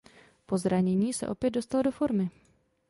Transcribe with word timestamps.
Po 0.45 0.57
zranění 0.57 1.13
se 1.13 1.27
opět 1.27 1.49
dostal 1.49 1.83
do 1.83 1.91
formy. 1.91 2.29